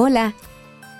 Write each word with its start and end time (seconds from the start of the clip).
Hola, 0.00 0.32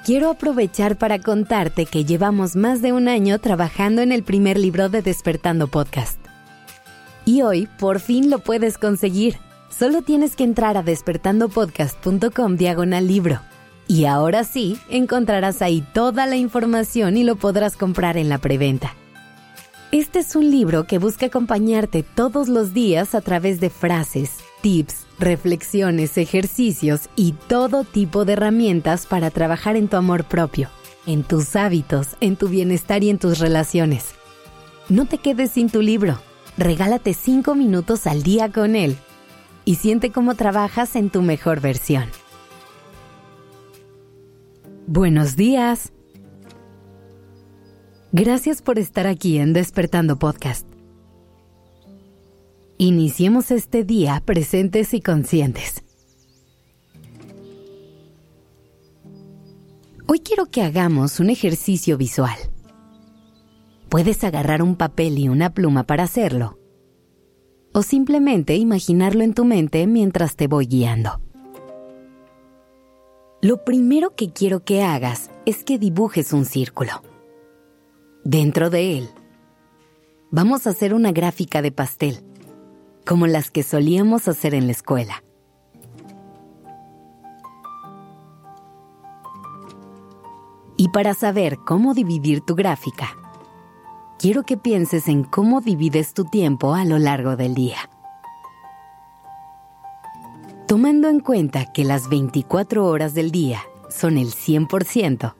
quiero 0.04 0.28
aprovechar 0.28 0.98
para 0.98 1.20
contarte 1.20 1.86
que 1.86 2.04
llevamos 2.04 2.56
más 2.56 2.82
de 2.82 2.92
un 2.92 3.06
año 3.06 3.38
trabajando 3.38 4.02
en 4.02 4.10
el 4.10 4.24
primer 4.24 4.58
libro 4.58 4.88
de 4.88 5.02
Despertando 5.02 5.68
Podcast. 5.68 6.18
Y 7.24 7.42
hoy 7.42 7.68
por 7.78 8.00
fin 8.00 8.28
lo 8.28 8.40
puedes 8.40 8.76
conseguir. 8.76 9.36
Solo 9.70 10.02
tienes 10.02 10.34
que 10.34 10.42
entrar 10.42 10.76
a 10.76 10.82
despertandopodcast.com 10.82 12.56
diagonal 12.56 13.06
libro. 13.06 13.40
Y 13.86 14.06
ahora 14.06 14.42
sí, 14.42 14.80
encontrarás 14.90 15.62
ahí 15.62 15.80
toda 15.94 16.26
la 16.26 16.34
información 16.34 17.16
y 17.16 17.22
lo 17.22 17.36
podrás 17.36 17.76
comprar 17.76 18.16
en 18.16 18.28
la 18.28 18.38
preventa. 18.38 18.96
Este 19.90 20.18
es 20.18 20.36
un 20.36 20.50
libro 20.50 20.84
que 20.84 20.98
busca 20.98 21.26
acompañarte 21.26 22.02
todos 22.02 22.48
los 22.48 22.74
días 22.74 23.14
a 23.14 23.22
través 23.22 23.58
de 23.58 23.70
frases, 23.70 24.36
tips, 24.60 25.06
reflexiones, 25.18 26.18
ejercicios 26.18 27.08
y 27.16 27.32
todo 27.32 27.84
tipo 27.84 28.26
de 28.26 28.34
herramientas 28.34 29.06
para 29.06 29.30
trabajar 29.30 29.76
en 29.76 29.88
tu 29.88 29.96
amor 29.96 30.24
propio, 30.24 30.68
en 31.06 31.22
tus 31.22 31.56
hábitos, 31.56 32.18
en 32.20 32.36
tu 32.36 32.48
bienestar 32.48 33.02
y 33.02 33.08
en 33.08 33.18
tus 33.18 33.38
relaciones. 33.38 34.10
No 34.90 35.06
te 35.06 35.16
quedes 35.16 35.52
sin 35.52 35.70
tu 35.70 35.80
libro. 35.80 36.18
Regálate 36.58 37.14
5 37.14 37.54
minutos 37.54 38.06
al 38.06 38.22
día 38.22 38.52
con 38.52 38.76
él 38.76 38.98
y 39.64 39.76
siente 39.76 40.12
cómo 40.12 40.34
trabajas 40.34 40.96
en 40.96 41.08
tu 41.08 41.22
mejor 41.22 41.62
versión. 41.62 42.04
Buenos 44.86 45.34
días. 45.34 45.92
Gracias 48.12 48.62
por 48.62 48.78
estar 48.78 49.06
aquí 49.06 49.36
en 49.36 49.52
Despertando 49.52 50.18
Podcast. 50.18 50.66
Iniciemos 52.78 53.50
este 53.50 53.84
día 53.84 54.22
presentes 54.24 54.94
y 54.94 55.02
conscientes. 55.02 55.84
Hoy 60.06 60.20
quiero 60.20 60.46
que 60.46 60.62
hagamos 60.62 61.20
un 61.20 61.28
ejercicio 61.28 61.98
visual. 61.98 62.38
Puedes 63.90 64.24
agarrar 64.24 64.62
un 64.62 64.76
papel 64.76 65.18
y 65.18 65.28
una 65.28 65.52
pluma 65.52 65.82
para 65.82 66.04
hacerlo. 66.04 66.58
O 67.74 67.82
simplemente 67.82 68.56
imaginarlo 68.56 69.22
en 69.22 69.34
tu 69.34 69.44
mente 69.44 69.86
mientras 69.86 70.34
te 70.34 70.46
voy 70.46 70.64
guiando. 70.64 71.20
Lo 73.42 73.66
primero 73.66 74.16
que 74.16 74.32
quiero 74.32 74.64
que 74.64 74.82
hagas 74.82 75.30
es 75.44 75.62
que 75.62 75.78
dibujes 75.78 76.32
un 76.32 76.46
círculo. 76.46 77.02
Dentro 78.30 78.68
de 78.68 78.98
él, 78.98 79.08
vamos 80.30 80.66
a 80.66 80.70
hacer 80.70 80.92
una 80.92 81.12
gráfica 81.12 81.62
de 81.62 81.72
pastel 81.72 82.22
como 83.06 83.26
las 83.26 83.50
que 83.50 83.62
solíamos 83.62 84.28
hacer 84.28 84.52
en 84.52 84.66
la 84.66 84.72
escuela. 84.72 85.24
Y 90.76 90.90
para 90.90 91.14
saber 91.14 91.56
cómo 91.64 91.94
dividir 91.94 92.42
tu 92.42 92.54
gráfica, 92.54 93.16
quiero 94.18 94.42
que 94.42 94.58
pienses 94.58 95.08
en 95.08 95.24
cómo 95.24 95.62
divides 95.62 96.12
tu 96.12 96.26
tiempo 96.26 96.74
a 96.74 96.84
lo 96.84 96.98
largo 96.98 97.34
del 97.34 97.54
día. 97.54 97.88
Tomando 100.66 101.08
en 101.08 101.20
cuenta 101.20 101.72
que 101.72 101.82
las 101.82 102.10
24 102.10 102.84
horas 102.84 103.14
del 103.14 103.30
día 103.30 103.62
son 103.88 104.18
el 104.18 104.34
100%, 104.34 105.34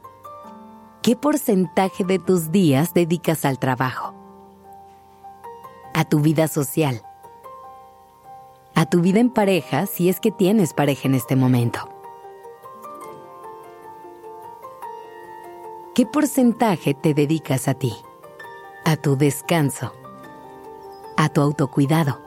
¿qué 1.02 1.16
porcentaje 1.16 2.04
de 2.04 2.18
tus 2.18 2.50
días 2.50 2.94
dedicas 2.94 3.44
al 3.44 3.58
trabajo? 3.58 4.14
A 5.94 6.04
tu 6.04 6.20
vida 6.20 6.48
social, 6.48 7.02
a 8.74 8.86
tu 8.86 9.00
vida 9.00 9.20
en 9.20 9.30
pareja 9.30 9.86
si 9.86 10.08
es 10.08 10.20
que 10.20 10.30
tienes 10.30 10.72
pareja 10.72 11.09
en 11.09 11.14
este 11.14 11.36
momento. 11.36 11.88
¿Qué 15.94 16.06
porcentaje 16.06 16.94
te 16.94 17.15
dedicas 17.15 17.66
a 17.66 17.75
ti? 17.75 17.92
A 18.84 18.97
tu 18.97 19.16
descanso, 19.16 19.92
a 21.16 21.28
tu 21.28 21.41
autocuidado. 21.41 22.20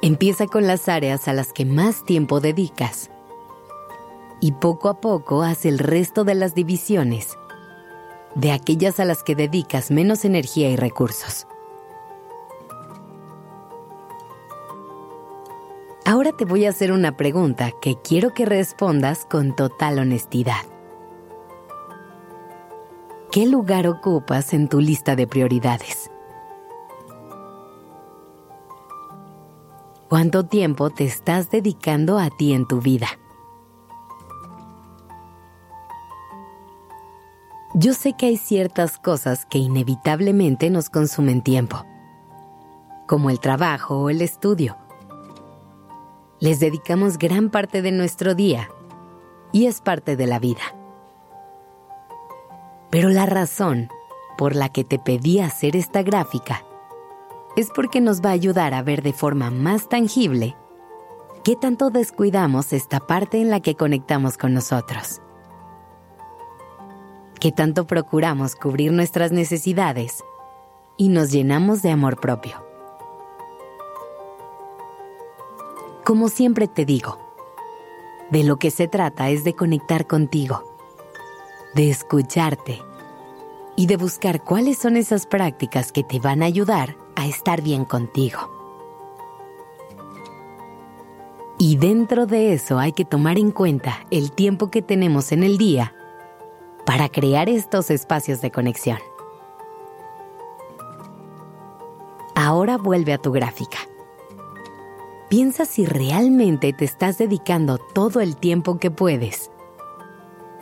Empieza 0.00 0.46
con 0.46 0.66
las 0.66 0.88
áreas 0.88 1.28
a 1.28 1.34
las 1.34 1.52
que 1.52 1.64
más 1.64 2.04
tiempo 2.04 2.40
dedicas 2.40 3.10
y 4.44 4.52
poco 4.52 4.90
a 4.90 5.00
poco 5.00 5.42
haz 5.42 5.64
el 5.64 5.78
resto 5.78 6.22
de 6.22 6.34
las 6.34 6.54
divisiones 6.54 7.38
de 8.34 8.52
aquellas 8.52 9.00
a 9.00 9.06
las 9.06 9.22
que 9.22 9.34
dedicas 9.34 9.90
menos 9.90 10.26
energía 10.26 10.68
y 10.68 10.76
recursos. 10.76 11.46
Ahora 16.04 16.32
te 16.32 16.44
voy 16.44 16.66
a 16.66 16.68
hacer 16.68 16.92
una 16.92 17.16
pregunta 17.16 17.70
que 17.80 17.96
quiero 18.02 18.34
que 18.34 18.44
respondas 18.44 19.24
con 19.24 19.56
total 19.56 19.98
honestidad. 19.98 20.60
¿Qué 23.32 23.46
lugar 23.46 23.88
ocupas 23.88 24.52
en 24.52 24.68
tu 24.68 24.78
lista 24.78 25.16
de 25.16 25.26
prioridades? 25.26 26.10
¿Cuánto 30.10 30.44
tiempo 30.44 30.90
te 30.90 31.04
estás 31.04 31.50
dedicando 31.50 32.18
a 32.18 32.28
ti 32.28 32.52
en 32.52 32.68
tu 32.68 32.82
vida? 32.82 33.08
Yo 37.74 37.92
sé 37.92 38.14
que 38.14 38.26
hay 38.26 38.36
ciertas 38.36 38.98
cosas 38.98 39.46
que 39.46 39.58
inevitablemente 39.58 40.70
nos 40.70 40.90
consumen 40.90 41.42
tiempo, 41.42 41.84
como 43.06 43.30
el 43.30 43.40
trabajo 43.40 43.98
o 43.98 44.10
el 44.10 44.22
estudio 44.22 44.76
les 46.44 46.60
dedicamos 46.60 47.16
gran 47.16 47.48
parte 47.48 47.80
de 47.80 47.90
nuestro 47.90 48.34
día 48.34 48.68
y 49.50 49.64
es 49.64 49.80
parte 49.80 50.14
de 50.14 50.26
la 50.26 50.38
vida. 50.38 50.60
Pero 52.90 53.08
la 53.08 53.24
razón 53.24 53.88
por 54.36 54.54
la 54.54 54.68
que 54.68 54.84
te 54.84 54.98
pedí 54.98 55.40
hacer 55.40 55.74
esta 55.74 56.02
gráfica 56.02 56.62
es 57.56 57.70
porque 57.74 58.02
nos 58.02 58.20
va 58.20 58.28
a 58.28 58.34
ayudar 58.34 58.74
a 58.74 58.82
ver 58.82 59.02
de 59.02 59.14
forma 59.14 59.50
más 59.50 59.88
tangible 59.88 60.54
qué 61.44 61.56
tanto 61.56 61.88
descuidamos 61.88 62.74
esta 62.74 63.00
parte 63.00 63.40
en 63.40 63.48
la 63.48 63.60
que 63.60 63.74
conectamos 63.74 64.36
con 64.36 64.52
nosotros. 64.52 65.22
Qué 67.44 67.52
tanto 67.52 67.86
procuramos 67.86 68.56
cubrir 68.56 68.90
nuestras 68.90 69.30
necesidades 69.30 70.24
y 70.96 71.10
nos 71.10 71.30
llenamos 71.30 71.82
de 71.82 71.90
amor 71.90 72.18
propio. 72.18 72.64
Como 76.06 76.30
siempre 76.30 76.68
te 76.68 76.86
digo, 76.86 77.18
de 78.30 78.44
lo 78.44 78.56
que 78.56 78.70
se 78.70 78.88
trata 78.88 79.28
es 79.28 79.44
de 79.44 79.52
conectar 79.52 80.06
contigo, 80.06 80.74
de 81.74 81.90
escucharte 81.90 82.80
y 83.76 83.88
de 83.88 83.98
buscar 83.98 84.42
cuáles 84.42 84.78
son 84.78 84.96
esas 84.96 85.26
prácticas 85.26 85.92
que 85.92 86.02
te 86.02 86.20
van 86.20 86.42
a 86.42 86.46
ayudar 86.46 86.96
a 87.14 87.26
estar 87.26 87.60
bien 87.60 87.84
contigo. 87.84 88.38
Y 91.58 91.76
dentro 91.76 92.24
de 92.24 92.54
eso 92.54 92.78
hay 92.78 92.92
que 92.92 93.04
tomar 93.04 93.36
en 93.36 93.50
cuenta 93.50 94.06
el 94.10 94.32
tiempo 94.32 94.70
que 94.70 94.80
tenemos 94.80 95.30
en 95.30 95.42
el 95.42 95.58
día 95.58 95.92
para 96.84 97.08
crear 97.08 97.48
estos 97.48 97.90
espacios 97.90 98.40
de 98.40 98.50
conexión. 98.50 98.98
Ahora 102.34 102.76
vuelve 102.76 103.12
a 103.12 103.18
tu 103.18 103.32
gráfica. 103.32 103.78
Piensa 105.28 105.64
si 105.64 105.86
realmente 105.86 106.72
te 106.72 106.84
estás 106.84 107.18
dedicando 107.18 107.78
todo 107.78 108.20
el 108.20 108.36
tiempo 108.36 108.78
que 108.78 108.90
puedes. 108.90 109.50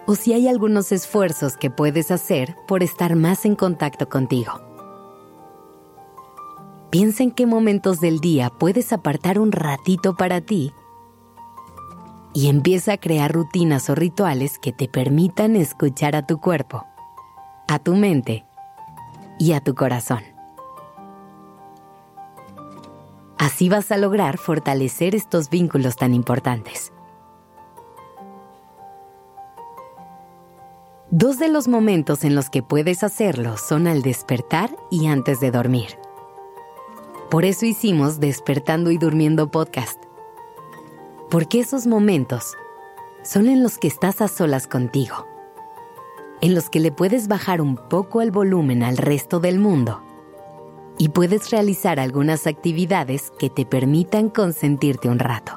O 0.06 0.14
si 0.14 0.32
hay 0.32 0.48
algunos 0.48 0.92
esfuerzos 0.92 1.56
que 1.56 1.70
puedes 1.70 2.10
hacer 2.10 2.56
por 2.66 2.82
estar 2.82 3.16
más 3.16 3.44
en 3.44 3.56
contacto 3.56 4.08
contigo. 4.08 4.52
Piensa 6.90 7.22
en 7.22 7.30
qué 7.30 7.46
momentos 7.46 8.00
del 8.00 8.20
día 8.20 8.50
puedes 8.50 8.92
apartar 8.92 9.38
un 9.38 9.50
ratito 9.50 10.14
para 10.14 10.40
ti 10.40 10.72
y 12.34 12.48
empieza 12.48 12.94
a 12.94 12.98
crear 12.98 13.32
rutinas 13.32 13.90
o 13.90 13.94
rituales 13.94 14.58
que 14.58 14.72
te 14.72 14.88
permitan 14.88 15.56
escuchar 15.56 16.16
a 16.16 16.26
tu 16.26 16.40
cuerpo, 16.40 16.86
a 17.68 17.78
tu 17.78 17.94
mente 17.94 18.46
y 19.38 19.52
a 19.52 19.60
tu 19.60 19.74
corazón. 19.74 20.22
Así 23.38 23.68
vas 23.68 23.90
a 23.90 23.96
lograr 23.96 24.38
fortalecer 24.38 25.14
estos 25.14 25.50
vínculos 25.50 25.96
tan 25.96 26.14
importantes. 26.14 26.92
Dos 31.10 31.38
de 31.38 31.48
los 31.48 31.68
momentos 31.68 32.24
en 32.24 32.34
los 32.34 32.48
que 32.48 32.62
puedes 32.62 33.02
hacerlo 33.02 33.58
son 33.58 33.86
al 33.86 34.00
despertar 34.00 34.70
y 34.90 35.08
antes 35.08 35.40
de 35.40 35.50
dormir. 35.50 35.98
Por 37.30 37.44
eso 37.44 37.66
hicimos 37.66 38.20
Despertando 38.20 38.90
y 38.90 38.96
Durmiendo 38.96 39.50
podcast 39.50 40.11
porque 41.32 41.60
esos 41.60 41.86
momentos 41.86 42.58
son 43.22 43.48
en 43.48 43.62
los 43.62 43.78
que 43.78 43.88
estás 43.88 44.20
a 44.20 44.28
solas 44.28 44.66
contigo, 44.66 45.26
en 46.42 46.54
los 46.54 46.68
que 46.68 46.78
le 46.78 46.92
puedes 46.92 47.26
bajar 47.26 47.62
un 47.62 47.76
poco 47.88 48.20
el 48.20 48.30
volumen 48.30 48.82
al 48.82 48.98
resto 48.98 49.40
del 49.40 49.58
mundo 49.58 50.02
y 50.98 51.08
puedes 51.08 51.50
realizar 51.50 51.98
algunas 51.98 52.46
actividades 52.46 53.32
que 53.38 53.48
te 53.48 53.64
permitan 53.64 54.28
consentirte 54.28 55.08
un 55.08 55.20
rato. 55.20 55.52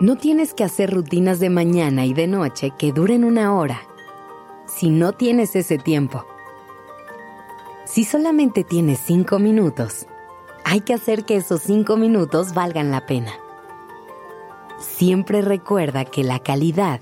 No 0.00 0.16
tienes 0.16 0.54
que 0.54 0.64
hacer 0.64 0.94
rutinas 0.94 1.40
de 1.40 1.50
mañana 1.50 2.06
y 2.06 2.14
de 2.14 2.26
noche 2.26 2.72
que 2.78 2.90
duren 2.90 3.24
una 3.24 3.54
hora 3.54 3.82
si 4.66 4.88
no 4.88 5.12
tienes 5.12 5.56
ese 5.56 5.76
tiempo. 5.76 6.24
Si 7.84 8.04
solamente 8.04 8.64
tienes 8.64 8.98
cinco 9.04 9.38
minutos, 9.38 10.06
hay 10.74 10.80
que 10.80 10.92
hacer 10.92 11.24
que 11.24 11.36
esos 11.36 11.60
cinco 11.62 11.96
minutos 11.96 12.52
valgan 12.52 12.90
la 12.90 13.06
pena. 13.06 13.30
Siempre 14.80 15.40
recuerda 15.40 16.04
que 16.04 16.24
la 16.24 16.40
calidad 16.40 17.00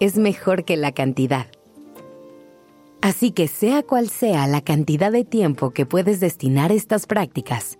es 0.00 0.18
mejor 0.18 0.66
que 0.66 0.76
la 0.76 0.92
cantidad. 0.92 1.46
Así 3.00 3.30
que 3.30 3.48
sea 3.48 3.82
cual 3.82 4.10
sea 4.10 4.46
la 4.46 4.60
cantidad 4.60 5.10
de 5.10 5.24
tiempo 5.24 5.70
que 5.70 5.86
puedes 5.86 6.20
destinar 6.20 6.72
a 6.72 6.74
estas 6.74 7.06
prácticas, 7.06 7.78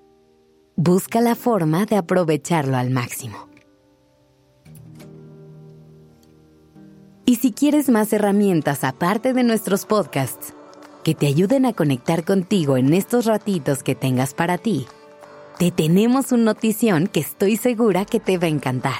busca 0.74 1.20
la 1.20 1.34
forma 1.34 1.84
de 1.84 1.96
aprovecharlo 1.96 2.78
al 2.78 2.88
máximo. 2.88 3.46
Y 7.26 7.36
si 7.36 7.52
quieres 7.52 7.90
más 7.90 8.10
herramientas 8.14 8.84
aparte 8.84 9.34
de 9.34 9.42
nuestros 9.42 9.84
podcasts, 9.84 10.54
que 11.04 11.14
te 11.14 11.26
ayuden 11.26 11.66
a 11.66 11.74
conectar 11.74 12.24
contigo 12.24 12.78
en 12.78 12.94
estos 12.94 13.26
ratitos 13.26 13.82
que 13.82 13.94
tengas 13.94 14.32
para 14.32 14.56
ti, 14.56 14.86
te 15.60 15.70
tenemos 15.70 16.32
una 16.32 16.44
notición 16.44 17.06
que 17.06 17.20
estoy 17.20 17.58
segura 17.58 18.06
que 18.06 18.18
te 18.18 18.38
va 18.38 18.46
a 18.46 18.48
encantar. 18.48 18.96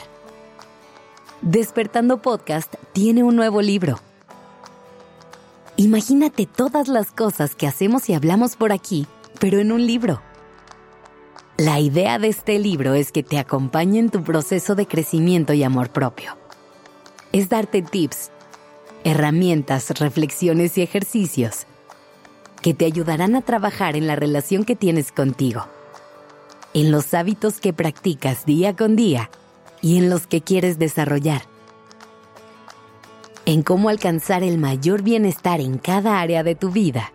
Despertando 1.41 2.21
Podcast 2.21 2.75
tiene 2.93 3.23
un 3.23 3.35
nuevo 3.35 3.63
libro. 3.63 3.99
Imagínate 5.77 6.45
todas 6.45 6.89
las 6.89 7.13
cosas 7.13 7.55
que 7.55 7.67
hacemos 7.67 8.11
y 8.11 8.13
hablamos 8.13 8.57
por 8.57 8.73
aquí, 8.73 9.07
pero 9.39 9.59
en 9.59 9.73
un 9.73 9.87
libro. 9.87 10.21
La 11.57 11.81
idea 11.81 12.19
de 12.19 12.29
este 12.29 12.59
libro 12.59 12.93
es 12.93 13.11
que 13.11 13.23
te 13.23 13.39
acompañe 13.39 13.99
en 13.99 14.11
tu 14.11 14.23
proceso 14.23 14.75
de 14.75 14.85
crecimiento 14.85 15.55
y 15.55 15.63
amor 15.63 15.89
propio 15.89 16.37
es 17.33 17.49
darte 17.49 17.81
tips, 17.81 18.33
herramientas, 19.05 19.99
reflexiones 19.99 20.77
y 20.77 20.83
ejercicios 20.83 21.67
que 22.61 22.75
te 22.75 22.85
ayudarán 22.85 23.35
a 23.35 23.41
trabajar 23.41 23.97
en 23.97 24.07
la 24.07 24.17
relación 24.17 24.65
que 24.65 24.77
tienes 24.77 25.11
contigo, 25.11 25.67
en 26.75 26.91
los 26.91 27.15
hábitos 27.15 27.61
que 27.61 27.73
practicas 27.73 28.47
día 28.47 28.77
con 28.77 28.97
día 28.97 29.31
y 29.83 29.99
en 29.99 30.11
los 30.11 30.27
que 30.27 30.41
quieres 30.41 30.79
desarrollar, 30.79 31.43
en 33.47 33.63
cómo 33.63 33.89
alcanzar 33.89 34.43
el 34.43 34.59
mayor 34.59 35.03
bienestar 35.03 35.61
en 35.61 35.79
cada 35.79 36.21
área 36.21 36.43
de 36.43 36.55
tu 36.55 36.71
vida 36.71 37.13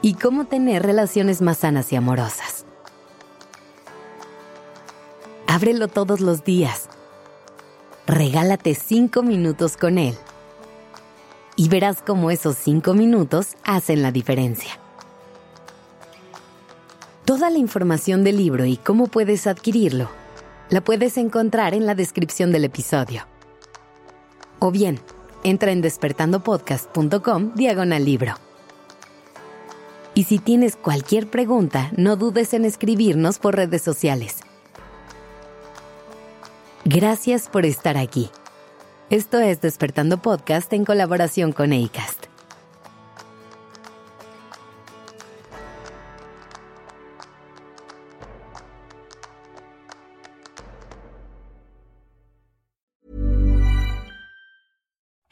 y 0.00 0.14
cómo 0.14 0.44
tener 0.44 0.82
relaciones 0.82 1.40
más 1.40 1.58
sanas 1.58 1.92
y 1.92 1.96
amorosas. 1.96 2.64
Ábrelo 5.46 5.88
todos 5.88 6.20
los 6.20 6.44
días 6.44 6.88
regálate 8.06 8.74
cinco 8.74 9.22
minutos 9.22 9.76
con 9.76 9.98
él. 9.98 10.14
Y 11.56 11.68
verás 11.68 12.02
cómo 12.02 12.30
esos 12.30 12.56
cinco 12.56 12.94
minutos 12.94 13.56
hacen 13.64 14.02
la 14.02 14.10
diferencia. 14.10 14.81
Toda 17.32 17.48
la 17.48 17.56
información 17.56 18.24
del 18.24 18.36
libro 18.36 18.66
y 18.66 18.76
cómo 18.76 19.06
puedes 19.06 19.46
adquirirlo 19.46 20.10
la 20.68 20.82
puedes 20.82 21.16
encontrar 21.16 21.72
en 21.72 21.86
la 21.86 21.94
descripción 21.94 22.52
del 22.52 22.66
episodio. 22.66 23.26
O 24.58 24.70
bien, 24.70 25.00
entra 25.42 25.72
en 25.72 25.80
despertandopodcast.com 25.80 27.54
diagonal 27.54 28.04
libro. 28.04 28.34
Y 30.12 30.24
si 30.24 30.40
tienes 30.40 30.76
cualquier 30.76 31.26
pregunta, 31.26 31.90
no 31.96 32.16
dudes 32.16 32.52
en 32.52 32.66
escribirnos 32.66 33.38
por 33.38 33.56
redes 33.56 33.80
sociales 33.80 34.40
Gracias 36.84 37.48
por 37.48 37.64
estar 37.64 37.96
aquí. 37.96 38.28
Esto 39.08 39.38
es 39.38 39.62
Despertando 39.62 40.18
Podcast 40.18 40.70
en 40.74 40.84
colaboración 40.84 41.52
con 41.52 41.72
ACAST. 41.72 42.31